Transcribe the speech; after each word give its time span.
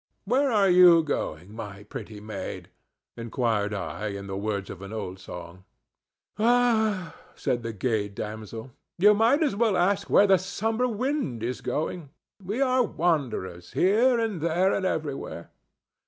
"'Where 0.25 0.51
are 0.51 0.67
you 0.67 1.03
going, 1.03 1.53
my 1.55 1.83
pretty 1.83 2.19
maid?'" 2.19 2.69
inquired 3.15 3.71
I, 3.71 4.07
in 4.07 4.25
the 4.25 4.35
words 4.35 4.71
of 4.71 4.81
an 4.81 4.91
old 4.91 5.19
song. 5.19 5.63
"Ah!" 6.39 7.15
said 7.35 7.61
the 7.61 7.71
gay 7.71 8.07
damsel; 8.09 8.71
"you 8.97 9.13
might 9.13 9.43
as 9.43 9.55
well 9.55 9.77
ask 9.77 10.09
where 10.09 10.25
the 10.25 10.39
summer 10.39 10.87
wind 10.87 11.43
is 11.43 11.61
going. 11.61 12.09
We 12.43 12.61
are 12.63 12.81
wanderers 12.81 13.73
here 13.73 14.17
and 14.19 14.41
there 14.41 14.73
and 14.73 14.87
everywhere. 14.87 15.51